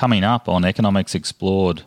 [0.00, 1.82] coming up on Economics Explored.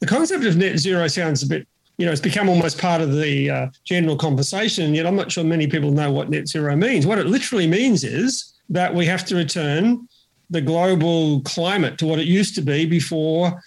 [0.00, 3.14] The concept of net zero sounds a bit, you know, it's become almost part of
[3.14, 7.06] the uh, general conversation, yet I'm not sure many people know what net zero means.
[7.06, 10.08] What it literally means is that we have to return
[10.50, 13.62] the global climate to what it used to be before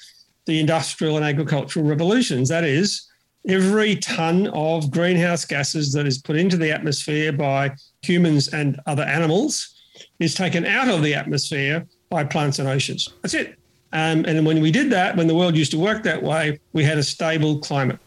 [0.45, 2.49] the industrial and agricultural revolutions.
[2.49, 3.09] That is,
[3.47, 9.03] every ton of greenhouse gases that is put into the atmosphere by humans and other
[9.03, 9.73] animals
[10.19, 13.07] is taken out of the atmosphere by plants and oceans.
[13.21, 13.57] That's it.
[13.95, 16.83] Um, and when we did that, when the world used to work that way, we
[16.83, 17.97] had a stable climate.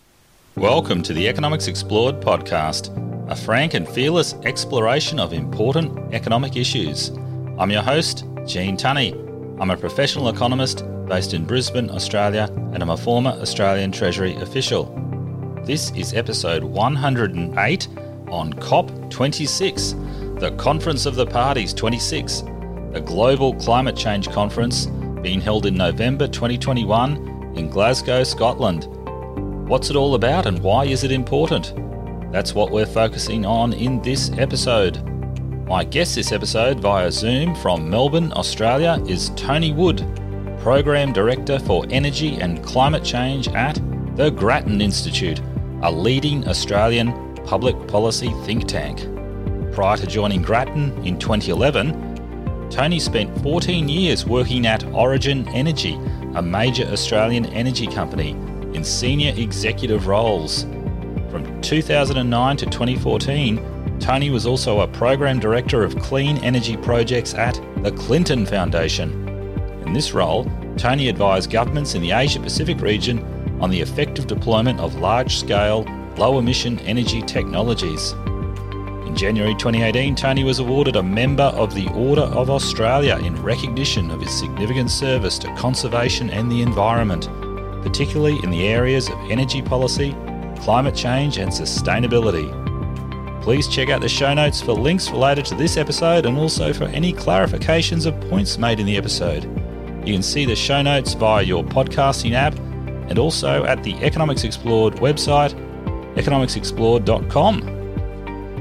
[0.54, 2.92] Welcome to the Economics Explored podcast,
[3.30, 7.08] a frank and fearless exploration of important economic issues.
[7.58, 9.14] I'm your host, Gene Tunny.
[9.58, 14.94] I'm a professional economist based in Brisbane, Australia, and I'm a former Australian Treasury official.
[15.64, 17.88] This is episode 108
[18.28, 22.42] on COP26, the Conference of the Parties 26,
[22.92, 24.86] a global climate change conference
[25.22, 28.86] being held in November 2021 in Glasgow, Scotland.
[29.68, 31.74] What's it all about and why is it important?
[32.32, 35.02] That's what we're focusing on in this episode.
[35.66, 39.98] My guest this episode via Zoom from Melbourne, Australia is Tony Wood,
[40.60, 43.74] Program Director for Energy and Climate Change at
[44.16, 45.40] the Grattan Institute,
[45.82, 49.06] a leading Australian public policy think tank.
[49.72, 52.07] Prior to joining Grattan in 2011,
[52.70, 55.94] Tony spent 14 years working at Origin Energy,
[56.34, 58.30] a major Australian energy company,
[58.74, 60.64] in senior executive roles.
[61.30, 67.60] From 2009 to 2014, Tony was also a program director of clean energy projects at
[67.82, 69.26] the Clinton Foundation.
[69.86, 70.44] In this role,
[70.76, 73.24] Tony advised governments in the Asia Pacific region
[73.60, 75.84] on the effective deployment of large scale,
[76.16, 78.14] low emission energy technologies.
[79.18, 84.12] In January 2018, Tony was awarded a Member of the Order of Australia in recognition
[84.12, 87.28] of his significant service to conservation and the environment,
[87.82, 90.12] particularly in the areas of energy policy,
[90.60, 92.46] climate change, and sustainability.
[93.42, 96.84] Please check out the show notes for links related to this episode and also for
[96.84, 99.42] any clarifications of points made in the episode.
[100.06, 102.56] You can see the show notes via your podcasting app
[103.10, 105.54] and also at the Economics Explored website,
[106.14, 107.77] economicsexplored.com.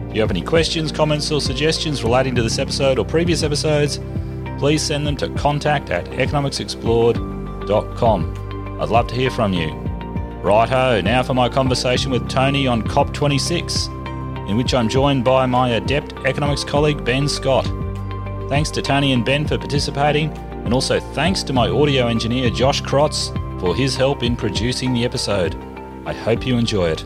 [0.09, 3.99] If you have any questions, comments, or suggestions relating to this episode or previous episodes,
[4.57, 8.77] please send them to contact at economicsexplored.com.
[8.81, 9.71] I'd love to hear from you.
[10.41, 15.71] Righto, now for my conversation with Tony on COP26, in which I'm joined by my
[15.71, 17.65] adept economics colleague Ben Scott.
[18.47, 20.31] Thanks to Tony and Ben for participating,
[20.63, 25.03] and also thanks to my audio engineer Josh Krotz for his help in producing the
[25.03, 25.57] episode.
[26.05, 27.05] I hope you enjoy it.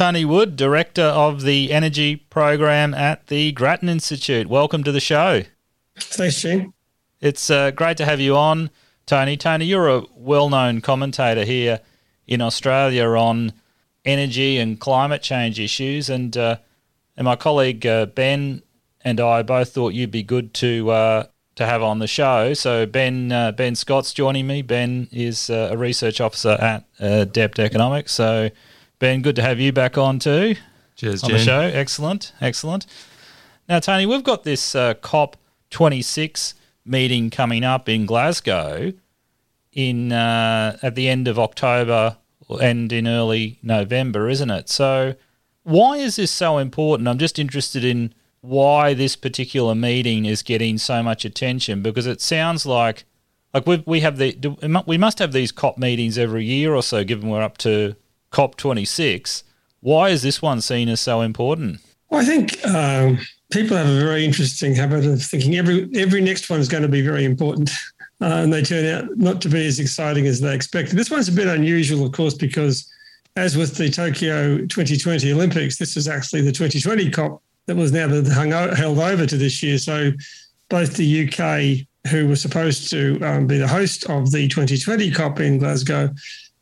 [0.00, 4.46] Tony Wood, Director of the Energy Program at the Grattan Institute.
[4.46, 5.42] Welcome to the show.
[5.94, 6.72] Thanks, Gene.
[7.20, 8.70] It's uh, great to have you on,
[9.04, 9.36] Tony.
[9.36, 11.80] Tony, you're a well known commentator here
[12.26, 13.52] in Australia on
[14.06, 16.08] energy and climate change issues.
[16.08, 16.56] And, uh,
[17.18, 18.62] and my colleague uh, Ben
[19.02, 21.24] and I both thought you'd be good to, uh,
[21.56, 22.54] to have on the show.
[22.54, 24.62] So, Ben, uh, ben Scott's joining me.
[24.62, 28.12] Ben is uh, a research officer at Adept Economics.
[28.12, 28.48] So,
[29.00, 30.56] Ben, good to have you back on too.
[30.94, 31.38] Cheers, on Jen.
[31.38, 31.60] the show.
[31.60, 32.84] Excellent, excellent.
[33.66, 35.38] Now, Tony, we've got this uh, COP
[35.70, 36.52] 26
[36.84, 38.92] meeting coming up in Glasgow
[39.72, 42.18] in uh, at the end of October
[42.60, 44.68] and in early November, isn't it?
[44.68, 45.14] So,
[45.62, 47.08] why is this so important?
[47.08, 48.12] I'm just interested in
[48.42, 53.04] why this particular meeting is getting so much attention because it sounds like
[53.54, 57.02] like we we have the we must have these COP meetings every year or so,
[57.02, 57.96] given we're up to
[58.32, 59.42] COP26.
[59.80, 61.80] Why is this one seen as so important?
[62.10, 63.18] Well, I think um,
[63.50, 66.88] people have a very interesting habit of thinking every every next one is going to
[66.88, 67.70] be very important,
[68.20, 70.96] uh, and they turn out not to be as exciting as they expected.
[70.96, 72.90] This one's a bit unusual, of course, because
[73.36, 78.08] as with the Tokyo 2020 Olympics, this is actually the 2020 COP that was now
[78.32, 79.78] hung, held over to this year.
[79.78, 80.10] So
[80.68, 85.40] both the UK, who was supposed to um, be the host of the 2020 COP
[85.40, 86.10] in Glasgow,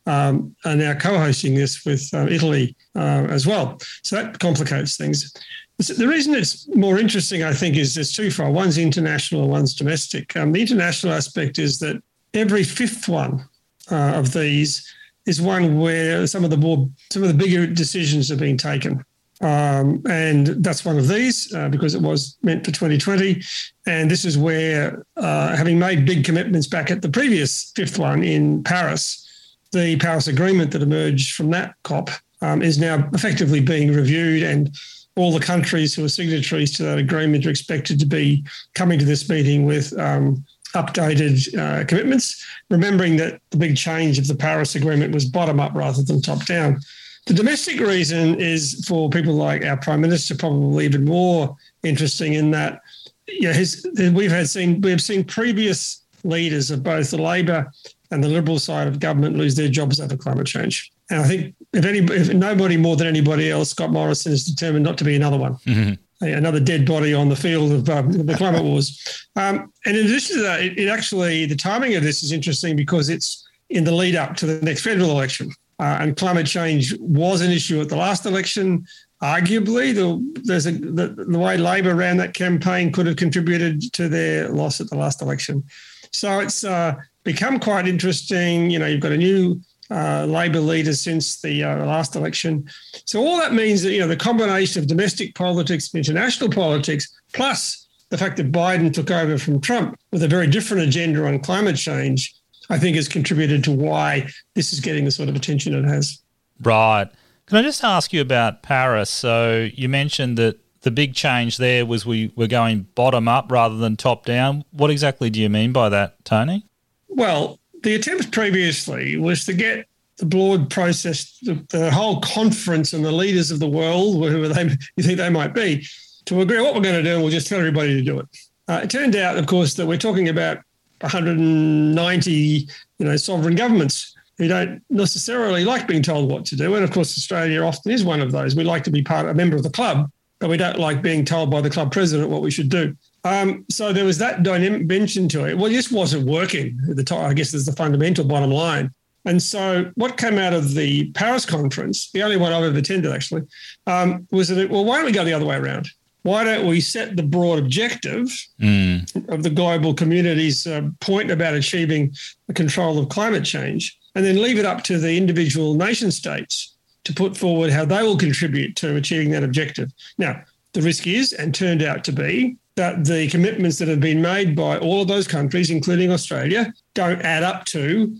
[0.09, 3.77] um, are now co-hosting this with uh, Italy uh, as well.
[4.03, 5.31] So that complicates things.
[5.77, 8.55] The reason it's more interesting, I think, is there's twofold.
[8.55, 10.35] One's international, one's domestic.
[10.35, 12.01] Um, the international aspect is that
[12.33, 13.47] every fifth one
[13.91, 14.85] uh, of these
[15.25, 19.05] is one where some of the more some of the bigger decisions are being taken.
[19.41, 23.41] Um, and that's one of these uh, because it was meant for 2020.
[23.85, 28.21] And this is where, uh, having made big commitments back at the previous fifth one
[28.21, 29.28] in Paris,
[29.71, 32.09] the Paris Agreement that emerged from that COP
[32.41, 34.75] um, is now effectively being reviewed and
[35.15, 38.43] all the countries who are signatories to that agreement are expected to be
[38.73, 40.43] coming to this meeting with um,
[40.75, 45.73] updated uh, commitments, remembering that the big change of the Paris Agreement was bottom up
[45.73, 46.79] rather than top down.
[47.25, 52.51] The domestic reason is for people like our Prime Minister, probably even more interesting in
[52.51, 52.81] that
[53.27, 57.71] you know, his, we've had seen we've seen previous leaders of both the Labor
[58.11, 60.91] and the Liberal side of government lose their jobs over climate change.
[61.09, 64.85] And I think if any, if nobody more than anybody else, Scott Morrison is determined
[64.85, 65.55] not to be another one.
[65.65, 69.27] Mm-hmm another dead body on the field of um, the climate wars.
[69.35, 72.75] Um, and in addition to that, it, it, actually the timing of this is interesting
[72.75, 76.93] because it's in the lead up to the next federal election, uh, and climate change
[76.99, 78.85] was an issue at the last election.
[79.21, 84.09] Arguably, the, there's a, the, the way Labor ran that campaign could have contributed to
[84.09, 85.63] their loss at the last election.
[86.11, 86.95] So it's uh,
[87.31, 88.71] become quite interesting.
[88.71, 89.61] You know, you've got a new
[89.91, 92.67] uh, Labor leader since the uh, last election.
[93.05, 97.87] So all that means that you know the combination of domestic politics, international politics, plus
[98.09, 101.75] the fact that Biden took over from Trump with a very different agenda on climate
[101.77, 102.33] change,
[102.71, 106.19] I think has contributed to why this is getting the sort of attention it has.
[106.61, 107.07] Right.
[107.45, 109.11] Can I just ask you about Paris?
[109.11, 113.77] So you mentioned that the big change there was we were going bottom up rather
[113.77, 114.65] than top down.
[114.71, 116.65] What exactly do you mean by that, Tony?
[117.09, 123.03] Well, the attempt previously was to get the broad process, the, the, whole conference and
[123.03, 125.85] the leaders of the world, whoever they you think they might be,
[126.25, 128.19] to agree on what we're going to do, and we'll just tell everybody to do
[128.19, 128.27] it.
[128.67, 130.57] Uh, it turned out, of course, that we're talking about
[131.01, 132.67] 190, you
[132.99, 137.17] know, sovereign governments who don't necessarily like being told what to do, and of course,
[137.17, 138.55] Australia often is one of those.
[138.55, 141.25] We like to be part, a member of the club, but we don't like being
[141.25, 142.95] told by the club president what we should do.
[143.23, 145.57] Um, so there was that dimension to it.
[145.57, 147.29] Well, it just wasn't working at the time.
[147.29, 148.91] I guess is the fundamental bottom line.
[149.25, 153.11] And so what came out of the Paris conference, the only one I've ever attended
[153.11, 153.43] actually,
[153.85, 155.89] um, was that, well, why don't we go the other way around?
[156.23, 158.27] Why don't we set the broad objective
[158.61, 159.29] mm.
[159.29, 162.13] of the global community's uh, point about achieving
[162.47, 166.75] the control of climate change and then leave it up to the individual nation states
[167.05, 169.91] to put forward how they will contribute to achieving that objective.
[170.17, 170.41] Now,
[170.73, 174.55] the risk is, and turned out to be, that the commitments that have been made
[174.55, 178.15] by all of those countries, including Australia, don't add up to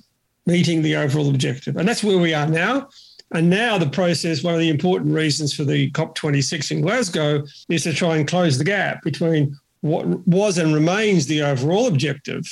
[0.46, 1.78] meeting the overall objective.
[1.78, 2.90] And that's where we are now.
[3.32, 7.84] And now the process, one of the important reasons for the COP26 in Glasgow is
[7.84, 12.44] to try and close the gap between what was and remains the overall objective,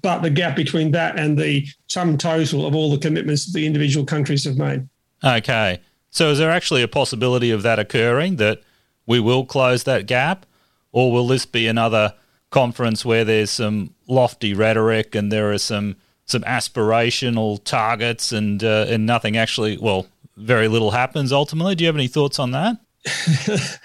[0.00, 3.66] but the gap between that and the sum total of all the commitments that the
[3.66, 4.88] individual countries have made.
[5.24, 5.80] Okay.
[6.12, 8.62] So is there actually a possibility of that occurring that
[9.06, 10.46] we will close that gap?
[10.92, 12.14] Or will this be another
[12.50, 18.86] conference where there's some lofty rhetoric and there are some some aspirational targets and uh,
[18.88, 20.06] and nothing actually well
[20.36, 21.74] very little happens ultimately?
[21.74, 22.76] Do you have any thoughts on that?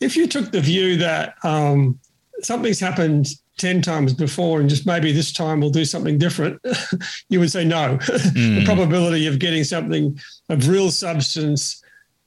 [0.00, 1.98] If you took the view that um,
[2.42, 3.28] something's happened
[3.58, 6.60] 10 times before and just maybe this time we'll do something different
[7.28, 7.98] you would say no.
[7.98, 8.58] Mm.
[8.60, 10.18] the probability of getting something
[10.48, 11.82] of real substance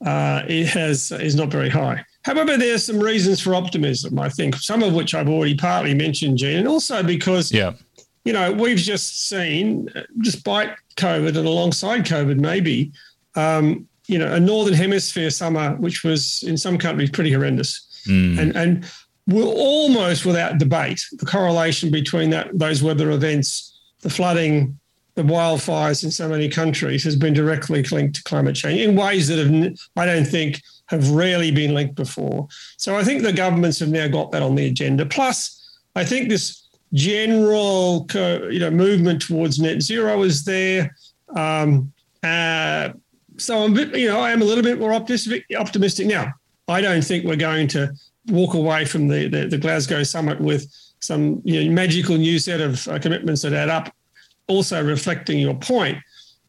[0.06, 4.28] uh, it has is not very high However, there are some reasons for optimism, I
[4.28, 7.72] think, some of which I've already partly mentioned, Gene, and also because, yeah.
[8.26, 9.88] you know, we've just seen,
[10.22, 12.92] despite COVID and alongside COVID, maybe,
[13.36, 18.38] um, you know, a northern hemisphere summer, which was in some countries pretty horrendous, mm.
[18.38, 18.92] and and
[19.26, 24.78] we're almost without debate the correlation between that those weather events, the flooding,
[25.16, 29.30] the wildfires in so many countries has been directly linked to climate change in ways
[29.30, 32.48] that have, I don't think, have rarely been linked before.
[32.78, 35.06] So I think the governments have now got that on the agenda.
[35.06, 40.96] Plus, I think this general you know movement towards net zero is there.
[41.36, 41.92] Um,
[42.24, 42.90] uh,
[43.38, 45.46] so I'm bit, you know, I am a little bit more optimistic.
[45.58, 46.34] Optimistic now.
[46.68, 47.94] I don't think we're going to
[48.28, 50.68] walk away from the the, the Glasgow summit with
[51.00, 53.94] some you know, magical new set of uh, commitments that add up.
[54.48, 55.98] Also reflecting your point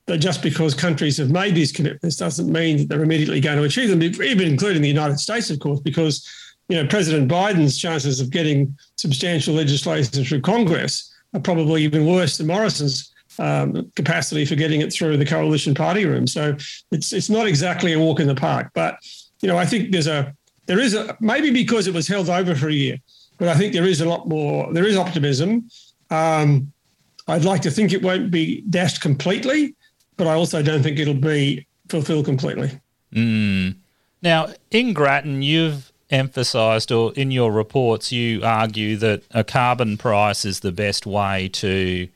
[0.09, 3.65] that just because countries have made these commitments doesn't mean that they're immediately going to
[3.65, 6.27] achieve them, even including the United States, of course, because
[6.69, 12.39] you know President Biden's chances of getting substantial legislation through Congress are probably even worse
[12.39, 16.27] than Morrison's um, capacity for getting it through the coalition party room.
[16.27, 16.57] So
[16.91, 18.97] it's it's not exactly a walk in the park, but
[19.43, 20.35] you know I think there's a
[20.67, 22.97] there is a maybe because it was held over for a year,
[23.37, 24.73] but I think there is a lot more.
[24.73, 25.69] There is optimism.
[26.11, 26.73] Um,
[27.27, 29.75] I'd like to think it won't be dashed completely,
[30.19, 32.79] but I also don't think it'll be fulfilled completely.
[33.15, 33.77] Mm.
[34.21, 40.45] Now, in Grattan, you've emphasised, or in your reports, you argue that a carbon price
[40.45, 42.09] is the best way to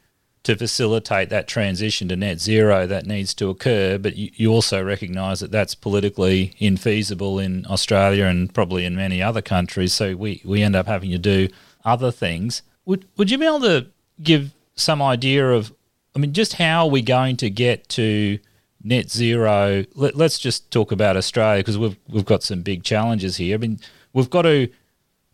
[0.43, 4.83] to facilitate that transition to net zero that needs to occur, but you, you also
[4.83, 9.93] recognise that that's politically infeasible in Australia and probably in many other countries.
[9.95, 11.47] So we, we end up having to do
[11.85, 12.63] other things.
[12.87, 13.87] Would would you be able to
[14.21, 15.73] give some idea of,
[16.15, 18.39] I mean, just how are we going to get to
[18.83, 19.85] net zero?
[19.95, 23.55] Let, us just talk about Australia because we've we've got some big challenges here.
[23.55, 23.81] I mean,
[24.13, 24.69] we've got to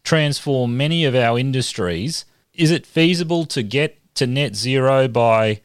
[0.05, 2.25] transform many of our industries.
[2.55, 5.61] Is it feasible to get to net zero by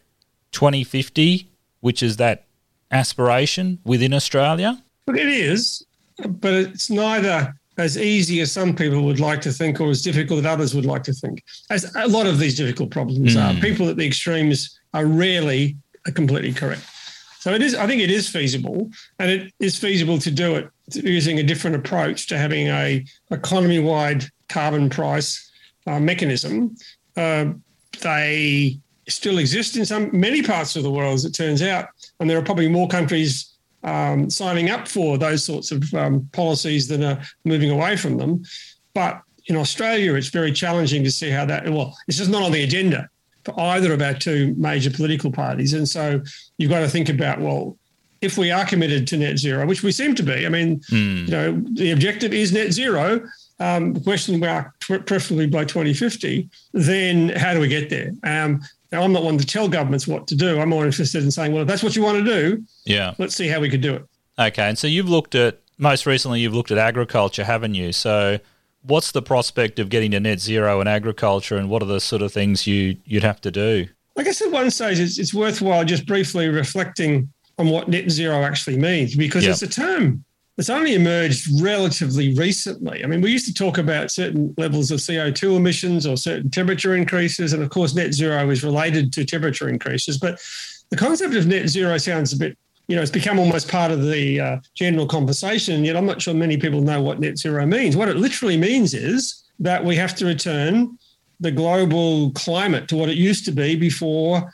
[0.51, 2.45] 2050, which is that
[2.91, 4.83] aspiration within Australia?
[5.07, 5.85] It is,
[6.27, 10.39] but it's neither as easy as some people would like to think or as difficult
[10.39, 11.43] as others would like to think.
[11.69, 13.41] As a lot of these difficult problems mm.
[13.43, 15.77] are, people at the extremes are rarely
[16.13, 16.83] completely correct.
[17.39, 17.75] So it is.
[17.75, 21.75] I think it is feasible, and it is feasible to do it using a different
[21.75, 25.51] approach to having a economy-wide carbon price
[25.85, 26.75] uh, mechanism.
[27.17, 27.47] Uh,
[28.01, 31.89] they still exist in some many parts of the world, as it turns out,
[32.21, 36.87] and there are probably more countries um, signing up for those sorts of um, policies
[36.87, 38.43] than are moving away from them.
[38.93, 41.69] But in Australia, it's very challenging to see how that.
[41.69, 43.09] Well, it's just not on the agenda
[43.45, 46.21] for either of our two major political parties, and so
[46.57, 47.77] you've got to think about well.
[48.21, 51.25] If we are committed to net zero, which we seem to be, I mean, mm.
[51.25, 53.21] you know, the objective is net zero
[53.59, 58.11] um, question mark, preferably by 2050, then how do we get there?
[58.23, 60.59] Um, now, I'm not one to tell governments what to do.
[60.59, 63.35] I'm more interested in saying, well, if that's what you want to do, yeah, let's
[63.35, 64.05] see how we could do it.
[64.37, 67.91] Okay, and so you've looked at most recently, you've looked at agriculture, haven't you?
[67.91, 68.39] So,
[68.83, 72.21] what's the prospect of getting to net zero in agriculture, and what are the sort
[72.21, 73.87] of things you you'd have to do?
[74.17, 78.43] I guess at one stage, it's, it's worthwhile just briefly reflecting on what net zero
[78.43, 79.53] actually means, because yep.
[79.53, 80.23] it's a term
[80.57, 83.03] it's only emerged relatively recently.
[83.03, 86.95] I mean, we used to talk about certain levels of CO2 emissions or certain temperature
[86.95, 87.53] increases.
[87.53, 90.19] And of course, net zero is related to temperature increases.
[90.19, 90.39] But
[90.89, 94.03] the concept of net zero sounds a bit, you know, it's become almost part of
[94.03, 95.85] the uh, general conversation.
[95.85, 97.95] Yet I'm not sure many people know what net zero means.
[97.95, 100.97] What it literally means is that we have to return
[101.39, 104.51] the global climate to what it used to be before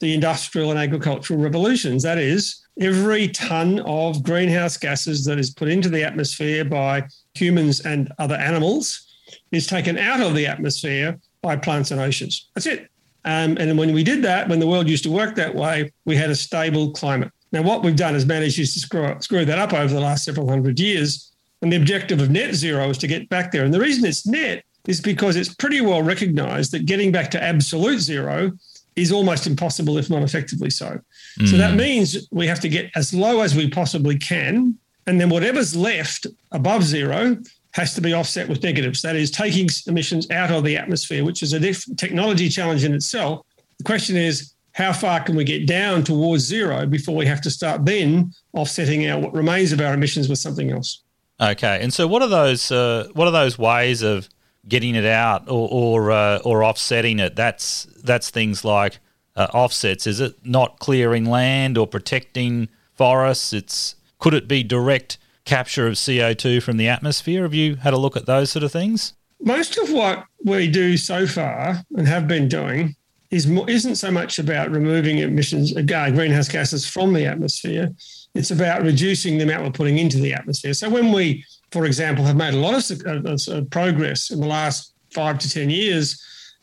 [0.00, 2.02] the industrial and agricultural revolutions.
[2.02, 7.80] That is, every ton of greenhouse gases that is put into the atmosphere by humans
[7.80, 9.06] and other animals
[9.52, 12.48] is taken out of the atmosphere by plants and oceans.
[12.54, 12.90] That's it.
[13.24, 16.16] Um, and when we did that, when the world used to work that way, we
[16.16, 17.30] had a stable climate.
[17.52, 20.48] Now, what we've done is managed to screw, screw that up over the last several
[20.48, 21.30] hundred years.
[21.62, 23.64] And the objective of net zero is to get back there.
[23.64, 27.42] And the reason it's net is because it's pretty well recognized that getting back to
[27.42, 28.52] absolute zero
[28.96, 30.98] is almost impossible, if not effectively so.
[31.38, 31.48] Mm.
[31.48, 31.78] So that mm.
[31.78, 34.76] means we have to get as low as we possibly can.
[35.06, 37.36] And then whatever's left above zero
[37.72, 39.02] has to be offset with negatives.
[39.02, 41.60] That is taking emissions out of the atmosphere, which is a
[41.94, 43.46] technology challenge in itself.
[43.78, 47.50] The question is, how far can we get down towards zero before we have to
[47.50, 51.02] start then offsetting our what remains of our emissions with something else?
[51.40, 52.70] Okay, and so what are those?
[52.70, 54.28] Uh, what are those ways of
[54.68, 57.34] getting it out or or, uh, or offsetting it?
[57.34, 58.98] That's that's things like
[59.36, 60.06] uh, offsets?
[60.06, 63.52] Is it not clearing land or protecting forests?
[63.52, 67.42] It's could it be direct capture of CO two from the atmosphere?
[67.42, 69.14] Have you had a look at those sort of things?
[69.42, 72.96] Most of what we do so far and have been doing
[73.30, 77.90] is more, isn't so much about removing emissions, uh, greenhouse gases from the atmosphere.
[78.34, 80.74] It's about reducing the amount we're putting into the atmosphere.
[80.74, 84.94] So when we, for example, have made a lot of uh, progress in the last
[85.12, 86.20] five to ten years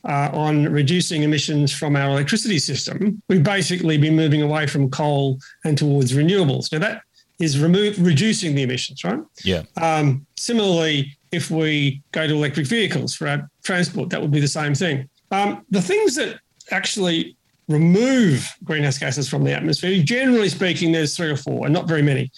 [0.08, 5.38] uh, on reducing emissions from our electricity system, we've basically been moving away from coal
[5.66, 6.72] and towards renewables.
[6.72, 7.02] Now, that
[7.40, 9.20] is remove, reducing the emissions, right?
[9.44, 9.64] Yeah.
[9.82, 14.48] Um, similarly, if we go to electric vehicles for our transport, that would be the
[14.48, 15.10] same thing.
[15.32, 16.40] Um, the things that
[16.72, 17.36] actually
[17.68, 22.02] remove greenhouse gases from the atmosphere, generally speaking, there's three or four, and not very
[22.02, 22.32] many.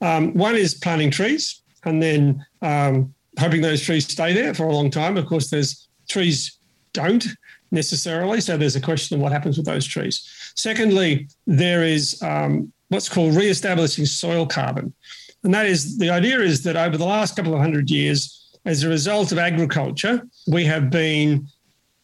[0.00, 4.72] Um, one is planting trees, and then um, hoping those trees stay there for a
[4.72, 5.16] long time.
[5.16, 6.58] Of course, there's trees
[6.92, 7.26] don't
[7.70, 8.40] necessarily.
[8.40, 10.52] So there's a question of what happens with those trees.
[10.54, 14.94] Secondly, there is um, what's called re-establishing soil carbon.
[15.42, 18.82] And that is the idea is that over the last couple of hundred years, as
[18.82, 21.46] a result of agriculture, we have been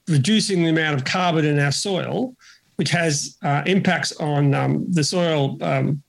[0.08, 2.34] reducing the amount of carbon in our soil,
[2.76, 6.02] which has uh, impacts on um, the soil um,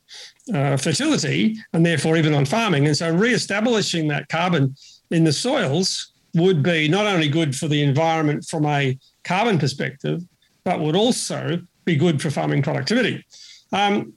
[0.53, 2.88] uh, fertility and therefore even on farming.
[2.88, 4.75] And so re-establishing that carbon
[5.12, 10.21] in the soils would be not only good for the environment from a carbon perspective,
[10.63, 13.25] but would also be good for farming productivity.
[13.74, 14.13] Um,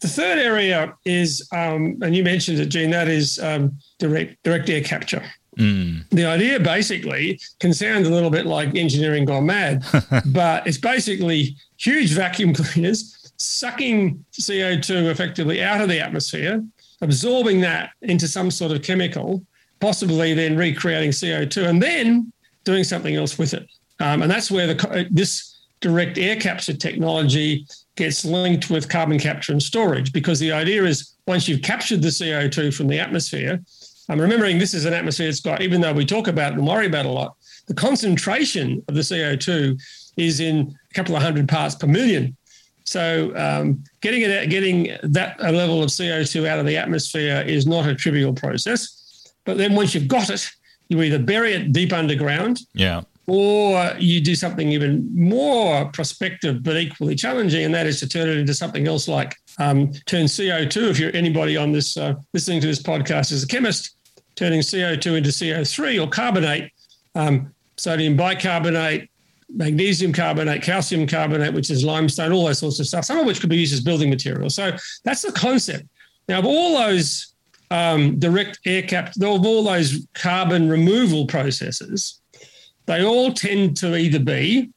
[0.00, 4.70] the third area is, um, and you mentioned it, Gene, that is um, direct direct
[4.70, 5.24] air capture.
[5.58, 6.08] Mm.
[6.10, 9.84] The idea basically can sound a little bit like engineering gone mad,
[10.26, 16.64] but it's basically huge vacuum cleaners sucking CO2 effectively out of the atmosphere,
[17.00, 19.44] absorbing that into some sort of chemical,
[19.80, 22.32] possibly then recreating CO2, and then
[22.64, 23.68] doing something else with it.
[24.00, 29.52] Um, and that's where the, this direct air capture technology gets linked with carbon capture
[29.52, 33.60] and storage, because the idea is once you've captured the CO2 from the atmosphere,
[34.08, 36.66] I'm remembering this is an atmosphere that's got, even though we talk about it and
[36.66, 37.36] worry about a lot,
[37.66, 39.80] the concentration of the CO2
[40.16, 42.36] is in a couple of hundred parts per million.
[42.84, 47.66] So um, getting it, getting that a level of CO2 out of the atmosphere is
[47.66, 49.30] not a trivial process.
[49.44, 50.48] But then once you've got it,
[50.88, 56.78] you either bury it deep underground, yeah, or you do something even more prospective but
[56.78, 60.90] equally challenging, and that is to turn it into something else like um, turn CO2.
[60.90, 63.97] If you're anybody on this uh, listening to this podcast as a chemist,
[64.38, 66.70] turning CO2 into CO3 or carbonate,
[67.16, 69.10] um, sodium bicarbonate,
[69.48, 73.40] magnesium carbonate, calcium carbonate, which is limestone, all those sorts of stuff, some of which
[73.40, 74.48] could be used as building material.
[74.48, 75.88] So that's the concept.
[76.28, 77.34] Now, of all those
[77.70, 82.20] um, direct air cap, of all those carbon removal processes,
[82.86, 84.70] they all tend to either be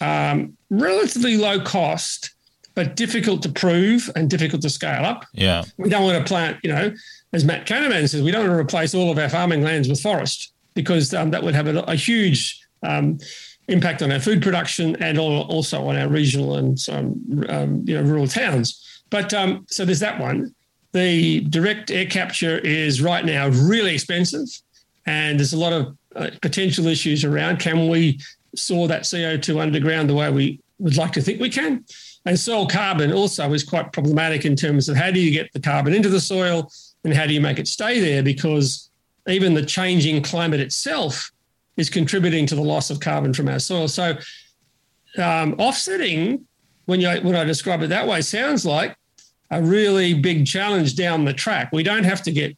[0.00, 2.34] um, relatively low cost,
[2.74, 5.24] but difficult to prove and difficult to scale up.
[5.32, 5.64] Yeah.
[5.78, 6.92] We don't want to plant, you know,
[7.32, 10.00] as Matt Canavan says, we don't want to replace all of our farming lands with
[10.00, 13.18] forest because um, that would have a, a huge um,
[13.68, 18.02] impact on our food production and also on our regional and some um, you know
[18.02, 19.02] rural towns.
[19.10, 20.54] But um, so there's that one.
[20.92, 24.48] The direct air capture is right now really expensive,
[25.06, 27.58] and there's a lot of uh, potential issues around.
[27.58, 28.18] Can we
[28.54, 31.84] store that CO2 underground the way we would like to think we can?
[32.24, 35.60] And soil carbon also is quite problematic in terms of how do you get the
[35.60, 36.70] carbon into the soil
[37.08, 38.22] and how do you make it stay there?
[38.22, 38.90] Because
[39.26, 41.32] even the changing climate itself
[41.78, 43.88] is contributing to the loss of carbon from our soil.
[43.88, 44.18] So
[45.16, 46.44] um, offsetting,
[46.84, 48.94] when you when I describe it that way, sounds like
[49.50, 51.70] a really big challenge down the track.
[51.72, 52.56] We don't have to get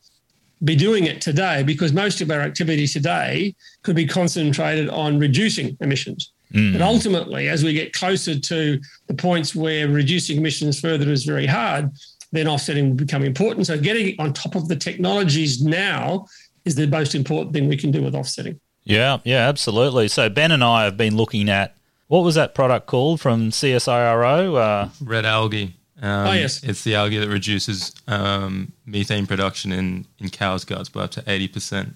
[0.64, 5.76] be doing it today because most of our activity today could be concentrated on reducing
[5.80, 6.32] emissions.
[6.52, 6.72] Mm.
[6.72, 11.46] But ultimately, as we get closer to the points where reducing emissions further is very
[11.46, 11.90] hard,
[12.32, 13.66] then offsetting will become important.
[13.66, 16.26] So getting on top of the technologies now
[16.64, 18.60] is the most important thing we can do with offsetting.
[18.84, 20.08] Yeah, yeah, absolutely.
[20.08, 21.76] So Ben and I have been looking at
[22.08, 24.56] what was that product called from CSIRO?
[24.56, 25.76] Uh, Red algae.
[26.02, 30.88] Um, oh yes, it's the algae that reduces um, methane production in in cows' guts
[30.88, 31.94] by up to eighty percent.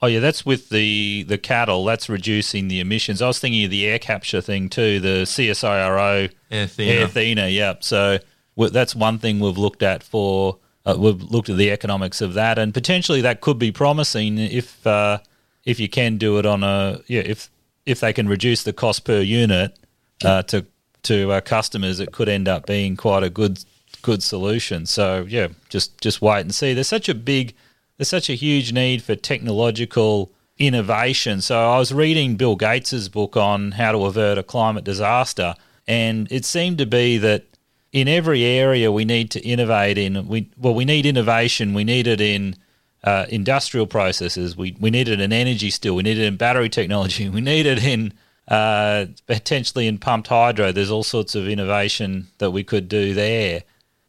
[0.00, 1.84] Oh yeah, that's with the the cattle.
[1.84, 3.20] That's reducing the emissions.
[3.20, 5.00] I was thinking of the air capture thing too.
[5.00, 7.06] The CSIRO Airthena.
[7.06, 7.54] Airthena.
[7.54, 7.84] Yep.
[7.84, 8.18] So
[8.56, 10.58] that's one thing we've looked at for.
[10.84, 14.86] Uh, we've looked at the economics of that, and potentially that could be promising if
[14.86, 15.18] uh,
[15.64, 17.50] if you can do it on a yeah if
[17.86, 19.76] if they can reduce the cost per unit
[20.24, 20.66] uh, to
[21.04, 23.64] to customers, it could end up being quite a good
[24.02, 24.86] good solution.
[24.86, 26.74] So yeah, just just wait and see.
[26.74, 27.54] There's such a big,
[27.96, 31.40] there's such a huge need for technological innovation.
[31.40, 35.54] So I was reading Bill Gates's book on how to avert a climate disaster,
[35.86, 37.44] and it seemed to be that
[37.92, 40.26] in every area we need to innovate in.
[40.26, 41.74] We well, we need innovation.
[41.74, 42.56] We need it in
[43.04, 44.56] uh, industrial processes.
[44.56, 45.94] We we need it in energy still.
[45.94, 47.28] We need it in battery technology.
[47.32, 48.14] We need it in
[48.48, 50.72] uh, potentially in pumped hydro.
[50.72, 53.62] There's all sorts of innovation that we could do there.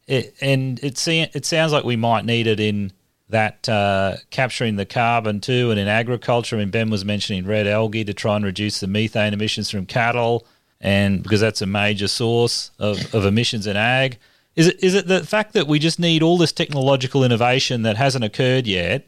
[0.06, 2.92] It, and it it sounds like we might need it in
[3.30, 6.56] that uh, capturing the carbon too, and in agriculture.
[6.56, 9.86] I mean, Ben was mentioning red algae to try and reduce the methane emissions from
[9.86, 10.46] cattle
[10.84, 14.18] and because that's a major source of, of emissions in ag.
[14.54, 17.96] Is it is it the fact that we just need all this technological innovation that
[17.96, 19.04] hasn't occurred yet,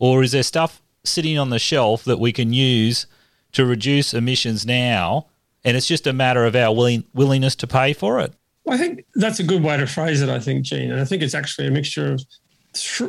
[0.00, 3.06] or is there stuff sitting on the shelf that we can use
[3.52, 5.26] to reduce emissions now,
[5.62, 8.32] and it's just a matter of our willing, willingness to pay for it?
[8.64, 10.28] Well, I think that's a good way to phrase it.
[10.28, 12.24] I think, Gene, and I think it's actually a mixture of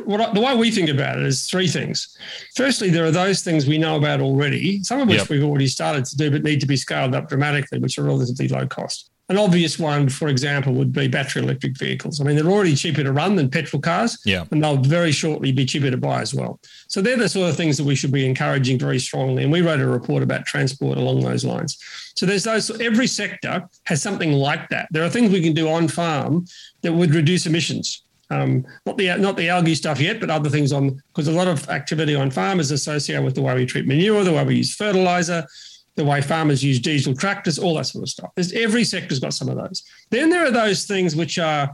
[0.04, 2.16] what the way we think about it is three things.
[2.56, 5.28] Firstly, there are those things we know about already, some of which yep.
[5.28, 8.48] we've already started to do, but need to be scaled up dramatically, which are relatively
[8.48, 9.10] low cost.
[9.28, 12.20] An obvious one, for example, would be battery electric vehicles.
[12.20, 14.44] I mean, they're already cheaper to run than petrol cars, yeah.
[14.50, 16.60] and they'll very shortly be cheaper to buy as well.
[16.88, 19.44] So they're the sort of things that we should be encouraging very strongly.
[19.44, 21.78] And we wrote a report about transport along those lines.
[22.16, 22.68] So there's those.
[22.80, 24.88] Every sector has something like that.
[24.90, 26.44] There are things we can do on farm
[26.82, 28.02] that would reduce emissions.
[28.32, 31.48] Um, not the not the algae stuff yet, but other things on because a lot
[31.48, 34.56] of activity on farm is associated with the way we treat manure, the way we
[34.56, 35.46] use fertilizer,
[35.96, 38.30] the way farmers use diesel tractors, all that sort of stuff.
[38.34, 39.82] There's, every sector's got some of those.
[40.10, 41.70] Then there are those things which are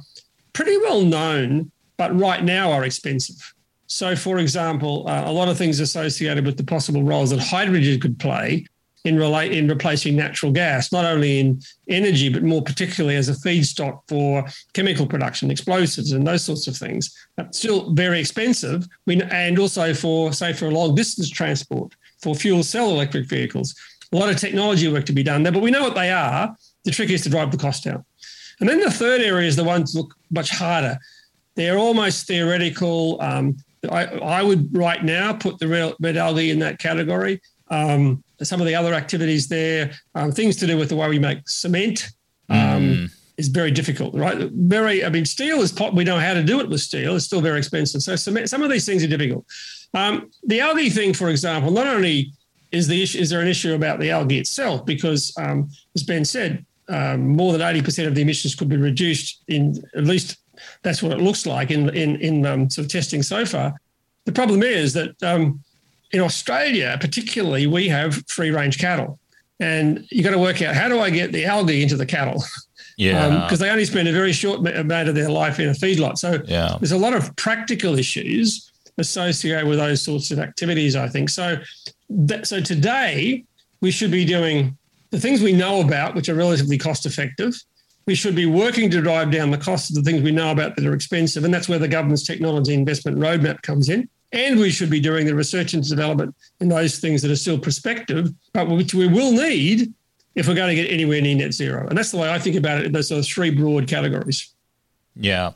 [0.53, 3.55] pretty well known, but right now are expensive.
[3.87, 8.01] So, for example, uh, a lot of things associated with the possible roles that hydrogen
[8.01, 8.67] could play
[9.09, 13.33] in relate in replacing natural gas, not only in energy but more particularly as a
[13.33, 14.45] feedstock for
[14.75, 17.17] chemical production, explosives, and those sorts of things.
[17.37, 18.87] That's still very expensive.
[19.07, 23.75] We, and also for say for long distance transport, for fuel cell electric vehicles,
[24.13, 25.53] a lot of technology work to be done there.
[25.53, 26.55] But we know what they are.
[26.85, 28.05] The trick is to drive the cost down.
[28.61, 30.99] And then the third area is the ones that look much harder.
[31.55, 33.21] They're almost theoretical.
[33.21, 33.57] Um,
[33.91, 37.41] I, I, would right now put the red algae in that category.
[37.69, 41.19] Um, some of the other activities there, um, things to do with the way we
[41.19, 42.11] make cement,
[42.49, 43.11] um, mm.
[43.37, 44.51] is very difficult, right?
[44.53, 45.95] Very, I mean, steel is pop.
[45.95, 47.17] We know how to do it with steel.
[47.17, 48.03] It's still very expensive.
[48.03, 49.45] So cement, some of these things are difficult.
[49.95, 52.33] Um, the algae thing, for example, not only
[52.71, 56.25] is the issue, is there an issue about the algae itself because, um, as Ben
[56.25, 60.39] said, um, more than eighty percent of the emissions could be reduced in at least
[60.83, 63.75] that's what it looks like in in in um, sort of testing so far.
[64.25, 65.63] The problem is that um,
[66.11, 69.19] in Australia, particularly, we have free range cattle,
[69.61, 72.43] and you've got to work out how do I get the algae into the cattle.
[72.97, 75.73] Yeah, because um, they only spend a very short amount of their life in a
[75.73, 76.19] feedlot.
[76.19, 76.77] So yeah.
[76.81, 80.97] there's a lot of practical issues associated with those sorts of activities.
[80.97, 81.59] I think so.
[82.11, 83.45] That, so today
[83.81, 84.77] we should be doing
[85.11, 87.55] the things we know about, which are relatively cost effective.
[88.07, 90.75] We should be working to drive down the cost of the things we know about
[90.75, 94.71] that are expensive, and that's where the government's technology investment roadmap comes in and we
[94.71, 98.69] should be doing the research and development in those things that are still prospective, but
[98.69, 99.93] which we will need
[100.35, 101.87] if we're going to get anywhere near net zero.
[101.89, 104.53] And that's the way I think about it in those, those three broad categories.
[105.17, 105.53] Yeah.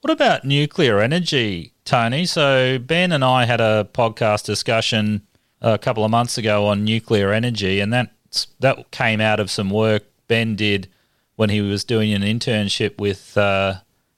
[0.00, 2.26] What about nuclear energy, Tony?
[2.26, 5.22] So Ben and I had a podcast discussion
[5.60, 8.12] a couple of months ago on nuclear energy, and that
[8.60, 10.88] that came out of some work Ben did
[11.36, 13.76] when he was doing an internship with uh,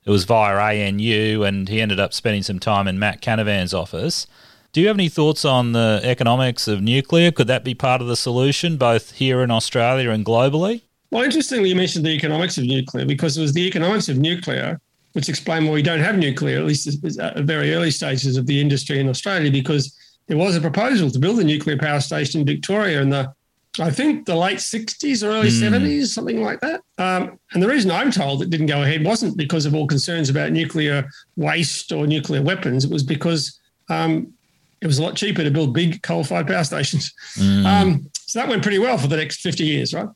[0.09, 4.25] it was via ANU, and he ended up spending some time in Matt Canavan's office.
[4.73, 7.31] Do you have any thoughts on the economics of nuclear?
[7.31, 10.81] Could that be part of the solution, both here in Australia and globally?
[11.11, 14.81] Well, interestingly, you mentioned the economics of nuclear because it was the economics of nuclear
[15.13, 16.87] which explained why we don't have nuclear, at least
[17.19, 19.95] at very early stages of the industry in Australia, because
[20.27, 23.31] there was a proposal to build a nuclear power station in Victoria and the
[23.79, 25.69] I think the late 60s or early mm.
[25.69, 26.81] 70s, something like that.
[26.97, 30.29] Um, and the reason I'm told it didn't go ahead wasn't because of all concerns
[30.29, 32.85] about nuclear waste or nuclear weapons.
[32.85, 34.33] It was because um,
[34.81, 37.13] it was a lot cheaper to build big coal fired power stations.
[37.35, 37.65] Mm.
[37.65, 40.09] Um, so that went pretty well for the next 50 years, right?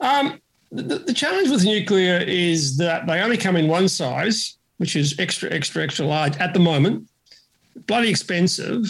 [0.00, 4.96] Um, the, the challenge with nuclear is that they only come in one size, which
[4.96, 7.08] is extra, extra, extra large at the moment,
[7.86, 8.84] bloody expensive.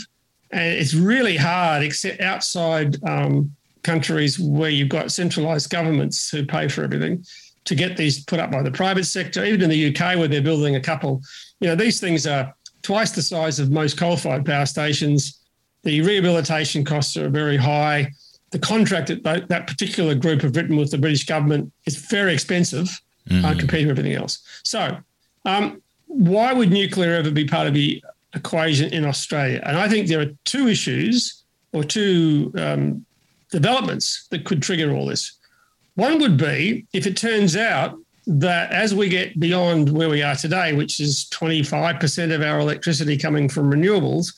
[0.51, 3.55] And it's really hard, except outside um,
[3.89, 7.25] countries where you've got centralized governments who pay for everything
[7.65, 10.43] to get these put up by the private sector, even in the UK where they're
[10.43, 11.23] building a couple.
[11.61, 15.41] You know, these things are twice the size of most coal-fired power stations.
[15.85, 18.13] The rehabilitation costs are very high.
[18.51, 22.89] The contract that that particular group have written with the British government is very expensive
[23.29, 23.45] mm.
[23.45, 24.35] uh, compared to everything else.
[24.65, 24.99] So,
[25.45, 28.03] um, why would nuclear ever be part of the
[28.35, 29.63] equation in Australia?
[29.65, 33.05] And I think there are two issues or two um,
[33.51, 35.37] developments that could trigger all this.
[35.95, 40.37] One would be if it turns out that as we get beyond where we are
[40.37, 44.35] today, which is 25% of our electricity coming from renewables,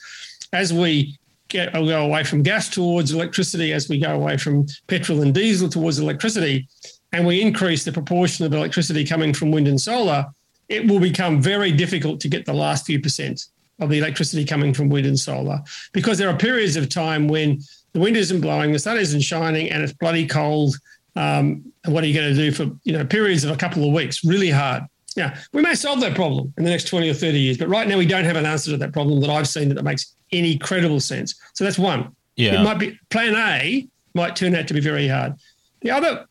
[0.53, 1.19] as we
[1.49, 5.35] get uh, go away from gas towards electricity, as we go away from petrol and
[5.35, 6.69] diesel towards electricity,
[7.13, 10.27] and we increase the proportion of electricity coming from wind and solar,
[10.69, 13.47] it will become very difficult to get the last few percent
[13.81, 15.61] of the electricity coming from wind and solar
[15.93, 17.61] because there are periods of time when
[17.93, 20.77] the wind isn't blowing, the sun isn't shining, and it's bloody cold.
[21.17, 23.93] Um, what are you going to do for you know periods of a couple of
[23.93, 24.25] weeks?
[24.25, 24.85] Really hard.
[25.17, 27.89] Now we may solve that problem in the next twenty or thirty years, but right
[27.89, 30.15] now we don't have an answer to that problem that I've seen that, that makes
[30.33, 31.35] any credible sense.
[31.55, 32.15] So that's one.
[32.37, 32.61] Yeah.
[32.61, 35.35] It might be plan A might turn out to be very hard.
[35.83, 36.27] The other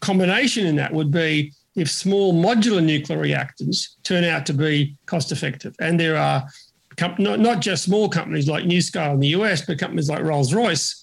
[0.00, 5.32] combination in that would be if small modular nuclear reactors turn out to be cost
[5.32, 5.74] effective.
[5.80, 6.46] And there are
[7.18, 11.01] not, not just small companies like NuScale in the US, but companies like Rolls Royce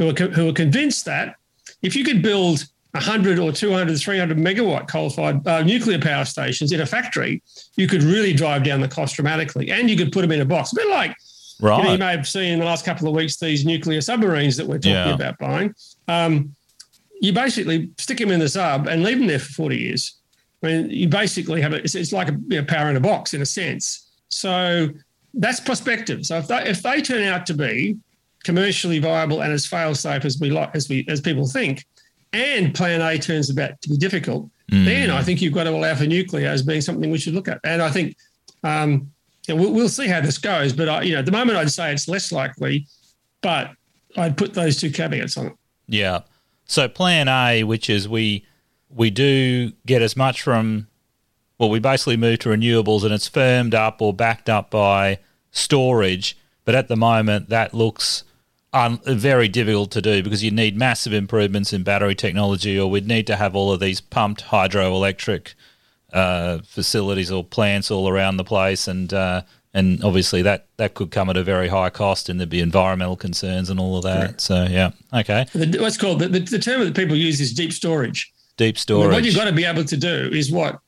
[0.00, 1.36] who are, who are convinced that
[1.82, 6.80] if you could build 100 or 200, 300 megawatt coal-fired uh, nuclear power stations in
[6.80, 7.42] a factory,
[7.76, 10.44] you could really drive down the cost dramatically, and you could put them in a
[10.44, 10.72] box.
[10.72, 11.14] A bit like
[11.60, 11.76] right.
[11.76, 14.56] you, know, you may have seen in the last couple of weeks these nuclear submarines
[14.56, 15.14] that we're talking yeah.
[15.14, 15.74] about buying.
[16.08, 16.56] Um,
[17.20, 20.16] you basically stick them in the sub and leave them there for 40 years.
[20.62, 21.84] I mean, you basically have it.
[21.84, 24.10] It's, it's like a you know, power in a box in a sense.
[24.30, 24.88] So
[25.34, 26.24] that's prospective.
[26.24, 27.98] So if they, if they turn out to be
[28.44, 31.84] commercially viable and as fail safe as we like as we as people think,
[32.32, 34.84] and Plan A turns out to be difficult, mm.
[34.84, 37.48] then I think you've got to allow for nuclear as being something we should look
[37.48, 37.60] at.
[37.64, 38.16] And I think
[38.62, 39.10] um,
[39.48, 40.72] we'll, we'll, see how this goes.
[40.72, 42.86] But I, you know, at the moment, I'd say it's less likely,
[43.42, 43.72] but
[44.16, 45.52] I'd put those two caveats on it.
[45.88, 46.20] Yeah.
[46.66, 48.46] So plan A, which is we
[48.88, 50.86] we do get as much from
[51.58, 55.18] well, we basically move to renewables and it's firmed up or backed up by
[55.50, 56.38] storage.
[56.64, 58.24] But at the moment, that looks
[58.72, 63.06] un- very difficult to do because you need massive improvements in battery technology, or we'd
[63.06, 65.54] need to have all of these pumped hydroelectric
[66.12, 71.10] uh, facilities or plants all around the place, and uh, and obviously that that could
[71.10, 74.20] come at a very high cost, and there'd be environmental concerns and all of that.
[74.20, 74.40] Correct.
[74.40, 75.46] So yeah, okay.
[75.52, 78.32] The, what's called the, the, the, term that people use is deep storage.
[78.56, 79.04] Deep storage.
[79.04, 80.80] And what you've got to be able to do is what,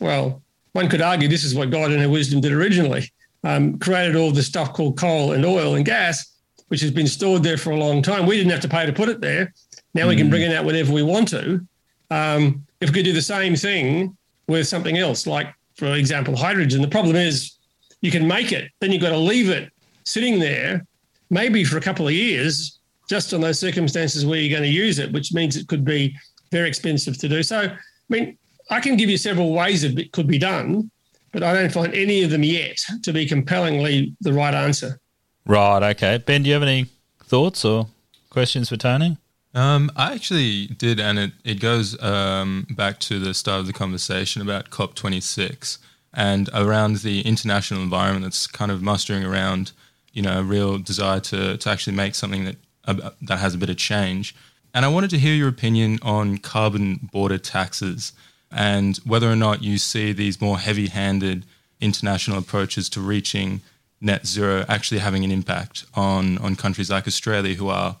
[0.00, 3.10] well, one could argue this is what God in His wisdom did originally.
[3.42, 6.33] Um, created all the stuff called coal and oil and gas,
[6.68, 8.26] which has been stored there for a long time.
[8.26, 9.52] We didn't have to pay to put it there.
[9.94, 10.08] Now mm.
[10.08, 10.30] we can mm.
[10.30, 11.66] bring it out whenever we want to.
[12.10, 16.82] Um, if we could do the same thing with something else, like for example, hydrogen,
[16.82, 17.56] the problem is
[18.00, 19.72] you can make it, then you've got to leave it
[20.04, 20.86] sitting there,
[21.30, 24.98] maybe for a couple of years, just on those circumstances where you're going to use
[24.98, 26.14] it, which means it could be
[26.50, 27.42] very expensive to do.
[27.42, 27.76] So, I
[28.08, 28.38] mean,
[28.70, 30.90] I can give you several ways that it could be done,
[31.32, 35.00] but I don't find any of them yet to be compellingly the right answer.
[35.46, 35.82] Right.
[35.90, 36.18] Okay.
[36.18, 36.86] Ben, do you have any
[37.22, 37.88] thoughts or
[38.30, 39.18] questions for Tony?
[39.54, 43.72] Um, I actually did, and it, it goes um, back to the start of the
[43.72, 45.78] conversation about COP26
[46.12, 49.72] and around the international environment that's kind of mustering around,
[50.12, 53.58] you know, a real desire to, to actually make something that uh, that has a
[53.58, 54.34] bit of change.
[54.74, 58.12] And I wanted to hear your opinion on carbon border taxes
[58.50, 61.44] and whether or not you see these more heavy-handed
[61.80, 63.62] international approaches to reaching
[64.04, 67.96] net zero actually having an impact on on countries like Australia who are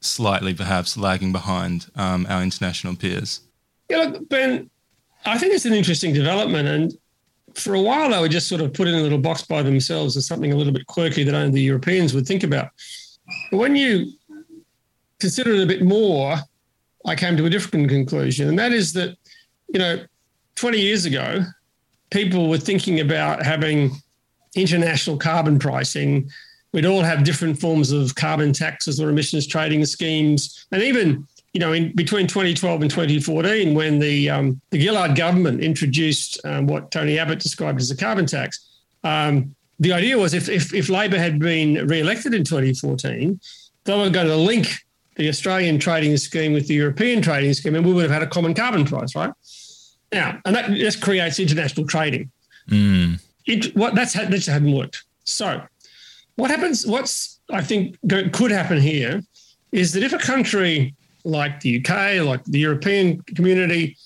[0.00, 3.40] slightly perhaps lagging behind um, our international peers.
[3.88, 4.70] Yeah, look, Ben,
[5.26, 6.98] I think it's an interesting development, and
[7.54, 10.16] for a while they were just sort of put in a little box by themselves
[10.16, 12.70] as something a little bit quirky that only the Europeans would think about.
[13.50, 14.12] But when you
[15.18, 16.36] consider it a bit more,
[17.04, 19.16] I came to a different conclusion, and that is that,
[19.72, 20.04] you know,
[20.54, 21.44] 20 years ago,
[22.10, 23.90] people were thinking about having
[24.58, 26.30] international carbon pricing.
[26.72, 31.60] We'd all have different forms of carbon taxes or emissions trading schemes, and even you
[31.60, 36.90] know, in between 2012 and 2014, when the um, the Gillard government introduced um, what
[36.90, 38.68] Tony Abbott described as a carbon tax,
[39.02, 43.40] um, the idea was if, if, if Labor had been re-elected in 2014,
[43.84, 44.68] they were going to link
[45.16, 48.26] the Australian trading scheme with the European trading scheme, and we would have had a
[48.26, 49.32] common carbon price, right?
[50.12, 52.30] Now, and that just creates international trading.
[52.70, 53.20] Mm.
[53.48, 55.04] It, what that's that just hadn't worked.
[55.24, 55.62] So,
[56.36, 56.86] what happens?
[56.86, 57.96] What's I think
[58.32, 59.22] could happen here
[59.72, 63.96] is that if a country like the UK, like the European community,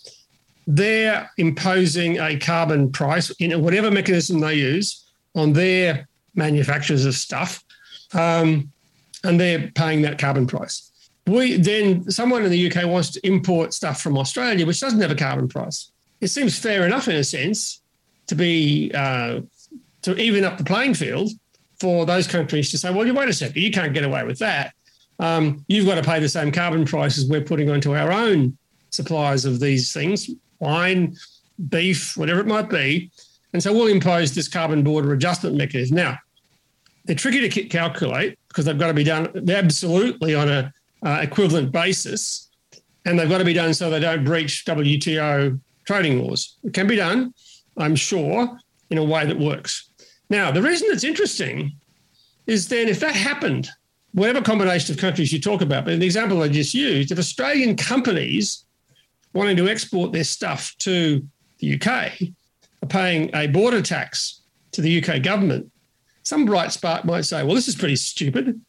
[0.66, 7.64] they're imposing a carbon price in whatever mechanism they use on their manufacturers of stuff,
[8.14, 8.70] um,
[9.24, 10.90] and they're paying that carbon price.
[11.26, 15.10] We then someone in the UK wants to import stuff from Australia, which doesn't have
[15.10, 15.90] a carbon price.
[16.20, 17.81] It seems fair enough in a sense
[18.26, 19.40] to be uh,
[20.02, 21.30] to even up the playing field
[21.80, 24.38] for those countries to say, well, you wait a second, you can't get away with
[24.38, 24.72] that
[25.22, 28.58] um, you've got to pay the same carbon prices we're putting onto our own
[28.90, 31.16] suppliers of these things, wine,
[31.68, 33.10] beef, whatever it might be.
[33.52, 35.96] And so we'll impose this carbon border adjustment mechanism.
[35.96, 36.18] Now,
[37.04, 40.72] they're tricky to calculate because they've got to be done absolutely on a
[41.04, 42.48] uh, equivalent basis,
[43.04, 46.56] and they've got to be done so they don't breach WTO trading laws.
[46.64, 47.34] It can be done,
[47.82, 48.58] I'm sure,
[48.90, 49.90] in a way that works.
[50.30, 51.72] Now, the reason it's interesting
[52.46, 53.68] is then if that happened
[54.12, 57.18] whatever combination of countries you talk about, but in the example I just used, if
[57.18, 58.64] Australian companies
[59.32, 61.26] wanting to export their stuff to
[61.58, 62.12] the UK
[62.82, 64.42] are paying a border tax
[64.72, 65.70] to the UK government,
[66.22, 68.60] some bright spark might say, well, this is pretty stupid.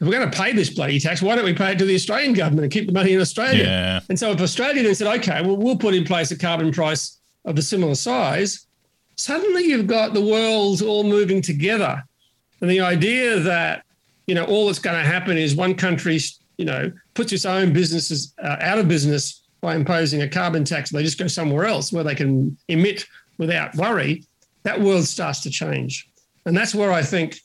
[0.00, 1.94] If we're going to pay this bloody tax, why don't we pay it to the
[1.94, 3.64] Australian government and keep the money in Australia?
[3.64, 4.00] Yeah.
[4.08, 7.20] And so if Australia then said, okay, well, we'll put in place a carbon price
[7.44, 8.66] of a similar size,
[9.16, 12.02] suddenly you've got the world all moving together.
[12.60, 13.84] And the idea that
[14.26, 16.18] you know, all that's going to happen is one country,
[16.56, 20.90] you know, puts its own businesses uh, out of business by imposing a carbon tax.
[20.90, 23.04] They just go somewhere else where they can emit
[23.38, 24.24] without worry.
[24.62, 26.08] That world starts to change.
[26.46, 27.40] And that's where I think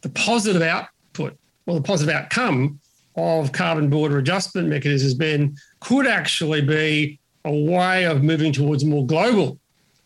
[0.00, 2.80] the positive output or the positive outcome
[3.16, 8.82] of carbon border adjustment mechanisms has been could actually be a way of moving towards
[8.82, 9.58] a more global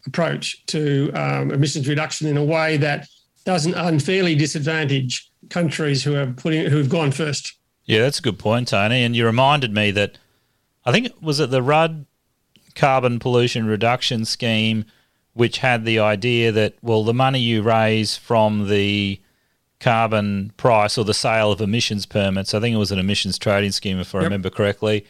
[0.07, 3.07] approach to um, emissions reduction in a way that
[3.45, 7.55] doesn't unfairly disadvantage countries who have putting who've gone first.
[7.85, 9.03] Yeah, that's a good point, Tony.
[9.03, 10.19] And you reminded me that
[10.85, 12.07] I think it was it the Rudd
[12.75, 14.85] carbon pollution reduction scheme
[15.39, 19.21] which had the idea that well, the money you raise from the
[19.79, 23.71] carbon price or the sale of emissions permits, I think it was an emissions trading
[23.71, 24.25] scheme, if I yep.
[24.25, 25.07] remember correctly,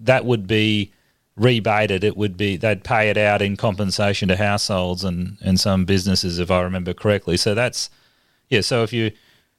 [0.00, 0.92] that would be
[1.36, 2.04] rebated.
[2.04, 6.38] It would be they'd pay it out in compensation to households and and some businesses,
[6.38, 7.36] if I remember correctly.
[7.36, 7.90] So that's
[8.48, 8.60] yeah.
[8.60, 9.12] So if you,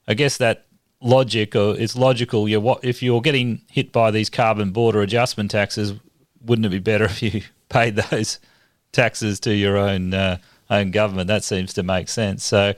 [0.07, 0.65] I guess that
[1.03, 2.47] logic or it's logical.
[2.49, 5.93] You what if you're getting hit by these carbon border adjustment taxes?
[6.43, 8.39] Wouldn't it be better if you paid those
[8.91, 10.37] taxes to your own uh,
[10.69, 11.27] own government?
[11.27, 12.43] That seems to make sense.
[12.43, 12.73] So,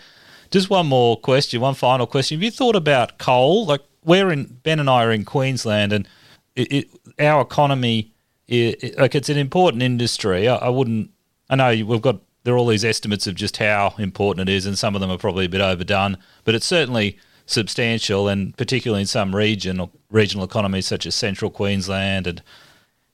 [0.51, 2.37] just one more question, one final question.
[2.37, 3.65] Have you thought about coal?
[3.65, 6.07] Like we're in Ben and I are in Queensland, and
[6.55, 8.13] it, it, our economy,
[8.47, 10.47] it, like it's an important industry.
[10.47, 11.11] I, I wouldn't.
[11.49, 14.65] I know we've got there are all these estimates of just how important it is,
[14.65, 19.01] and some of them are probably a bit overdone, but it's certainly substantial, and particularly
[19.01, 22.41] in some region or regional economies such as central Queensland, and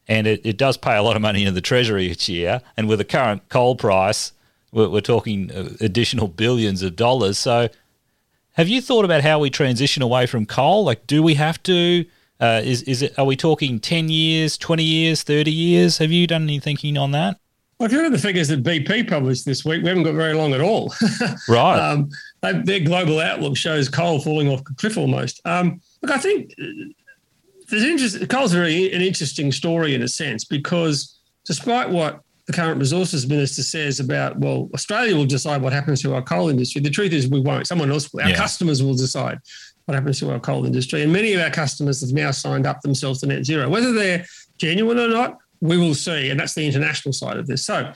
[0.08, 2.62] and it, it does pay a lot of money into the treasury each year.
[2.76, 4.34] And with the current coal price,
[4.72, 7.38] we're, we're talking uh, additional billions of dollars.
[7.38, 7.70] So,
[8.54, 10.84] have you thought about how we transition away from coal?
[10.84, 12.06] Like, do we have to?
[12.42, 13.18] Uh, is is it?
[13.20, 16.00] Are we talking ten years, twenty years, thirty years?
[16.00, 17.38] Have you done any thinking on that?
[17.78, 20.14] Well, if you look at the figures that BP published this week, we haven't got
[20.14, 20.94] very long at all.
[21.48, 21.80] right.
[21.80, 22.10] Um,
[22.42, 25.42] their global outlook shows coal falling off a cliff almost.
[25.46, 26.66] Um, look, I think uh,
[27.70, 28.30] there's interest.
[28.30, 33.64] Coal's very an interesting story in a sense because despite what the current resources minister
[33.64, 36.82] says about, well, Australia will decide what happens to our coal industry.
[36.82, 37.68] The truth is, we won't.
[37.68, 38.36] Someone else, our yeah.
[38.36, 39.40] customers will decide
[39.86, 41.02] what happens to our coal industry.
[41.02, 43.70] And many of our customers have now signed up themselves to net zero.
[43.70, 44.26] Whether they're
[44.58, 46.30] genuine or not, we will see.
[46.30, 47.66] And that's the international side of this.
[47.66, 47.92] So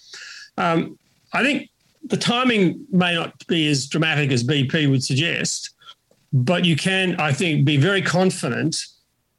[0.57, 0.97] um,
[1.33, 1.69] I think
[2.05, 5.71] the timing may not be as dramatic as BP would suggest,
[6.31, 8.77] but you can, I think, be very confident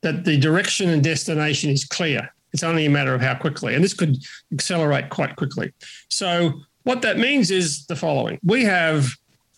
[0.02, 2.32] that the direction and destination is clear.
[2.52, 4.16] It's only a matter of how quickly, and this could
[4.52, 5.72] accelerate quite quickly.
[6.08, 6.54] So,
[6.84, 9.08] what that means is the following we have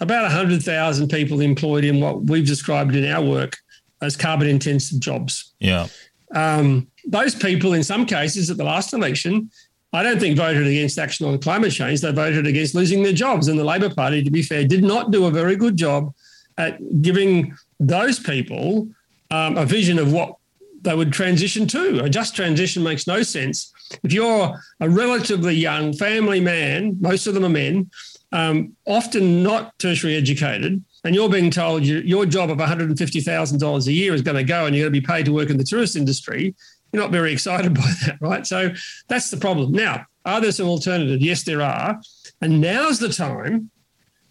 [0.01, 3.57] about 100,000 people employed in what we've described in our work
[4.01, 5.55] as carbon intensive jobs.
[5.59, 5.89] Yeah.
[6.35, 9.51] Um, those people, in some cases, at the last election,
[9.93, 12.01] I don't think voted against action on climate change.
[12.01, 13.49] They voted against losing their jobs.
[13.49, 16.13] And the Labor Party, to be fair, did not do a very good job
[16.59, 18.89] at giving those people
[19.31, 20.37] um, a vision of what
[20.83, 22.05] they would transition to.
[22.05, 23.73] A just transition makes no sense.
[24.03, 27.91] If you're a relatively young family man, most of them are men,
[28.33, 33.93] um, often not tertiary educated, and you're being told you, your job of $150,000 a
[33.93, 35.65] year is going to go and you're going to be paid to work in the
[35.65, 36.55] tourist industry,
[36.93, 38.47] you're not very excited by that, right?
[38.47, 38.71] So
[39.09, 39.73] that's the problem.
[39.73, 41.23] Now, are there some alternatives?
[41.23, 42.01] Yes, there are.
[42.41, 43.71] And now's the time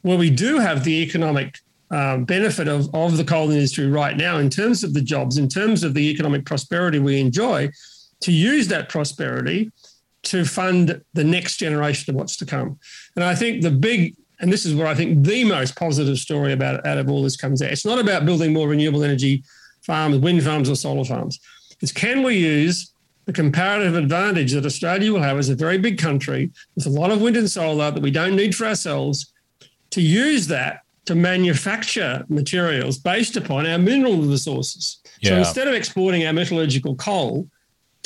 [0.02, 4.38] where we do have the economic um, benefit of, of the coal industry right now
[4.38, 7.70] in terms of the jobs, in terms of the economic prosperity we enjoy,
[8.22, 9.72] to use that prosperity
[10.32, 12.80] to fund the next generation of what's to come.
[13.16, 16.54] And I think the big, and this is where I think the most positive story
[16.54, 17.72] about out of all this comes out.
[17.72, 19.44] It's not about building more renewable energy
[19.84, 21.40] farms, wind farms, or solar farms
[21.82, 22.92] It's can we use
[23.26, 27.12] the comparative advantage that Australia will have as a very big country with a lot
[27.12, 29.34] of wind and solar that we don't need for ourselves
[29.92, 35.00] to use that to manufacture materials based upon our mineral resources.
[35.22, 35.30] Yeah.
[35.30, 37.50] So instead of exporting our metallurgical coal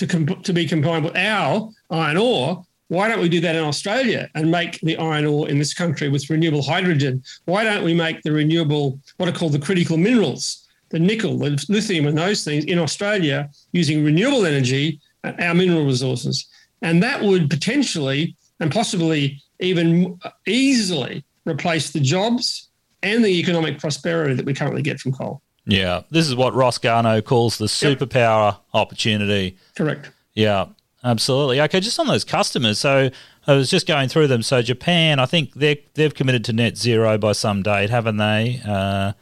[0.07, 4.29] to, to be combined with our iron ore, why don't we do that in Australia
[4.35, 7.23] and make the iron ore in this country with renewable hydrogen?
[7.45, 11.65] Why don't we make the renewable, what are called the critical minerals the nickel, the
[11.69, 16.45] lithium, and those things in Australia using renewable energy, uh, our mineral resources.
[16.81, 22.69] And that would potentially and possibly even easily replace the jobs
[23.03, 25.41] and the economic prosperity that we currently get from coal.
[25.65, 28.61] Yeah, this is what Ross Garnaut calls the superpower yep.
[28.73, 29.57] opportunity.
[29.75, 30.09] Correct.
[30.33, 30.67] Yeah,
[31.03, 31.61] absolutely.
[31.61, 32.79] Okay, just on those customers.
[32.79, 33.09] So
[33.47, 34.43] I was just going through them.
[34.43, 38.61] So Japan, I think they they've committed to net zero by some date, haven't they?
[38.67, 39.13] Uh,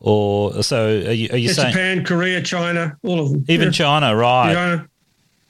[0.00, 3.44] or so are you, are you saying Japan, Korea, China, all of them?
[3.48, 3.72] Even yeah.
[3.72, 4.52] China, right?
[4.52, 4.88] China,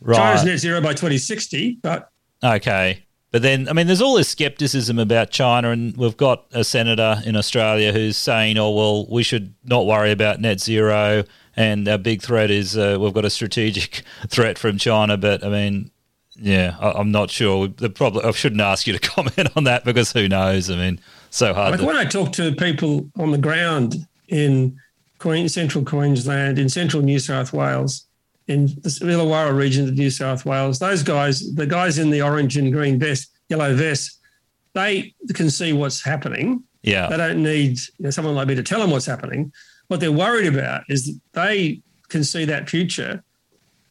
[0.00, 0.16] right.
[0.16, 2.10] China's net zero by 2060, but
[2.42, 3.02] okay.
[3.34, 7.20] But then, I mean, there's all this skepticism about China, and we've got a senator
[7.26, 11.24] in Australia who's saying, "Oh, well, we should not worry about net zero,
[11.56, 15.48] and our big threat is uh, we've got a strategic threat from China." But I
[15.48, 15.90] mean,
[16.36, 17.66] yeah, I, am not sure.
[17.66, 20.70] The problem I shouldn't ask you to comment on that because who knows?
[20.70, 21.72] I mean, so hard.
[21.72, 23.96] Like to- when I talk to people on the ground
[24.28, 24.78] in
[25.18, 28.06] Queen, central Queensland, in central New South Wales,
[28.46, 30.78] in the Illawarra region of New South Wales.
[30.78, 34.18] Those guys, the guys in the orange and green vest, yellow vest,
[34.72, 36.62] they can see what's happening.
[36.82, 37.08] Yeah.
[37.08, 39.52] They don't need you know, someone like me to tell them what's happening.
[39.88, 43.22] What they're worried about is that they can see that future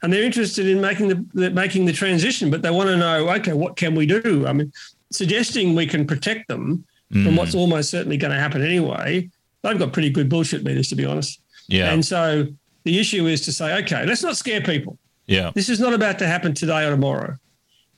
[0.04, 3.30] and they're interested in making the, the making the transition, but they want to know,
[3.30, 4.45] okay, what can we do?
[4.45, 4.72] I mean,
[5.12, 7.24] suggesting we can protect them mm.
[7.24, 9.30] from what's almost certainly going to happen anyway,
[9.62, 11.41] they've got pretty good bullshit meters, to be honest.
[11.70, 11.93] Yeah.
[11.93, 12.47] And so
[12.84, 14.99] the issue is to say, okay, let's not scare people.
[15.26, 15.51] Yeah.
[15.56, 17.38] This is not about to happen today or tomorrow.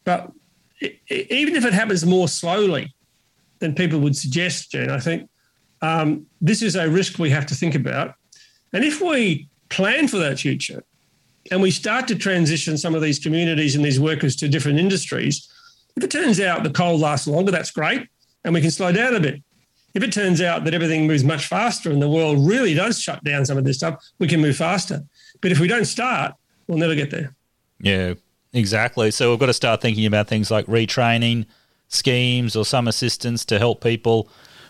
[0.03, 0.31] But
[0.81, 2.93] even if it happens more slowly
[3.59, 5.29] than people would suggest, Jen, I think
[5.81, 8.15] um, this is a risk we have to think about.
[8.73, 10.83] And if we plan for that future
[11.51, 15.47] and we start to transition some of these communities and these workers to different industries,
[15.95, 18.07] if it turns out the coal lasts longer, that's great,
[18.43, 19.41] and we can slow down a bit.
[19.93, 23.23] If it turns out that everything moves much faster and the world really does shut
[23.23, 25.03] down some of this stuff, we can move faster.
[25.39, 26.33] But if we don't start,
[26.67, 27.33] we'll never get there.
[27.79, 28.15] Yeah,
[28.55, 29.11] exactly.
[29.11, 31.45] So we've got to start thinking about things like retraining
[31.87, 34.27] schemes or some assistance to help people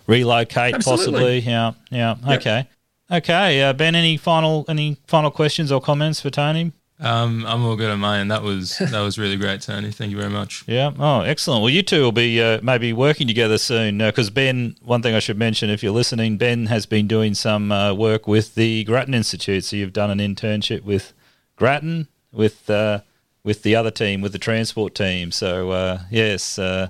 [0.08, 1.06] relocate Absolutely.
[1.06, 1.40] possibly.
[1.40, 2.16] Yeah, yeah.
[2.28, 2.40] Yep.
[2.40, 2.68] Okay.
[3.12, 3.94] Okay, uh, Ben.
[3.94, 6.72] Any final any final questions or comments for Tony?
[7.00, 8.30] Um, I'm all good on mine.
[8.30, 9.92] That was that was really great, Tony.
[9.92, 10.64] Thank you very much.
[10.76, 10.92] Yeah.
[10.98, 11.62] Oh, excellent.
[11.62, 14.00] Well, you two will be uh, maybe working together soon.
[14.00, 17.34] Because uh, Ben, one thing I should mention, if you're listening, Ben has been doing
[17.36, 19.66] some uh, work with the Grattan Institute.
[19.66, 21.14] So you've done an internship with
[21.58, 23.02] Grattan with uh,
[23.46, 25.32] with the other team, with the transport team.
[25.32, 26.90] So uh, yes, uh,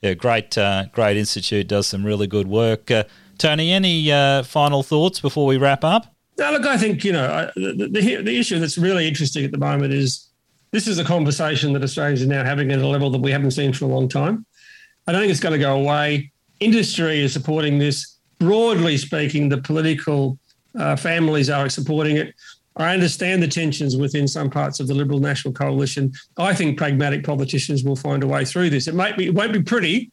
[0.00, 0.56] yeah, great,
[0.92, 1.68] great institute.
[1.68, 2.90] Does some really good work.
[3.36, 4.08] Tony, any
[4.44, 6.14] final thoughts before we wrap up?
[6.38, 9.58] Now, look, I think you know the, the, the issue that's really interesting at the
[9.58, 10.26] moment is
[10.70, 13.50] this is a conversation that Australians are now having at a level that we haven't
[13.50, 14.46] seen for a long time.
[15.06, 16.32] I don't think it's going to go away.
[16.60, 18.16] Industry is supporting this.
[18.38, 20.38] Broadly speaking, the political
[20.78, 22.34] uh, families are supporting it.
[22.76, 26.12] I understand the tensions within some parts of the Liberal National Coalition.
[26.36, 28.86] I think pragmatic politicians will find a way through this.
[28.86, 30.12] It might be, it won't be pretty,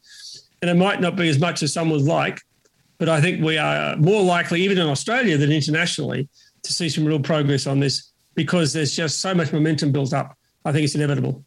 [0.62, 2.42] and it might not be as much as some would like,
[2.98, 6.28] but I think we are more likely, even in Australia than internationally,
[6.64, 10.36] to see some real progress on this because there's just so much momentum built up.
[10.66, 11.44] I think it's inevitable.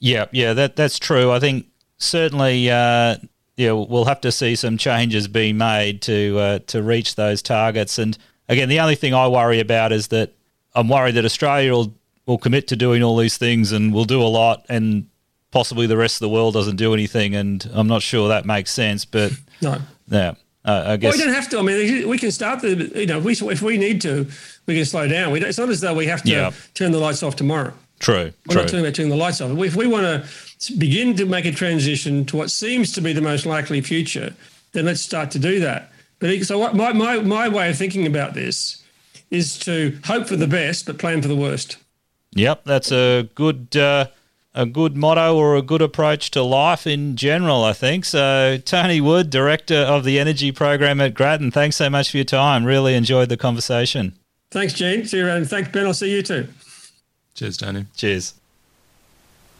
[0.00, 1.30] Yeah, yeah, that that's true.
[1.30, 1.66] I think
[1.98, 3.16] certainly, uh,
[3.56, 7.98] yeah, we'll have to see some changes being made to uh, to reach those targets.
[7.98, 10.32] And again, the only thing I worry about is that
[10.74, 11.94] I'm worried that Australia will
[12.26, 15.08] will commit to doing all these things and will do a lot, and
[15.50, 17.34] possibly the rest of the world doesn't do anything.
[17.34, 19.04] And I'm not sure that makes sense.
[19.04, 20.34] But no, yeah.
[20.64, 21.12] Uh, I guess.
[21.12, 21.58] Well, we don't have to.
[21.58, 22.90] I mean, we can start the.
[22.94, 24.26] You know, if we if we need to,
[24.66, 25.32] we can slow down.
[25.32, 26.50] We it's not as though we have to yeah.
[26.72, 27.72] turn the lights off tomorrow.
[28.00, 28.32] True.
[28.46, 28.54] We're true.
[28.54, 29.56] not talking about turning the lights off.
[29.58, 30.24] If we want
[30.60, 34.34] to begin to make a transition to what seems to be the most likely future,
[34.72, 35.90] then let's start to do that.
[36.18, 38.82] But so what, my my my way of thinking about this
[39.34, 41.76] is to hope for the best but plan for the worst.
[42.32, 43.76] Yep, that's a good.
[43.76, 44.06] Uh,
[44.56, 48.04] a good motto or a good approach to life in general, I think.
[48.04, 52.24] So, Tony Wood, Director of the Energy Program at Grattan, thanks so much for your
[52.24, 52.64] time.
[52.64, 54.16] Really enjoyed the conversation.
[54.52, 55.04] Thanks, Gene.
[55.06, 55.48] See you around.
[55.48, 55.86] Thanks, Ben.
[55.86, 56.46] I'll see you too.
[57.34, 57.86] Cheers, Tony.
[57.96, 58.34] Cheers.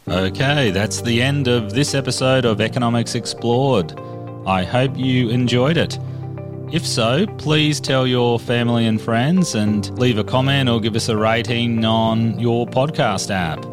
[0.07, 3.99] Okay, that's the end of this episode of Economics Explored.
[4.47, 5.99] I hope you enjoyed it.
[6.73, 11.09] If so, please tell your family and friends and leave a comment or give us
[11.09, 13.65] a rating on your podcast app.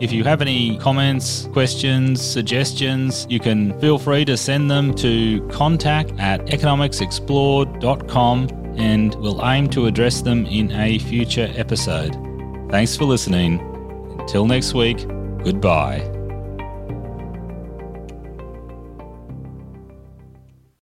[0.00, 5.40] If you have any comments, questions, suggestions, you can feel free to send them to
[5.48, 12.14] contact at economicsexplored.com and we'll aim to address them in a future episode.
[12.70, 13.58] Thanks for listening.
[14.18, 14.98] Until next week,
[15.42, 16.15] goodbye.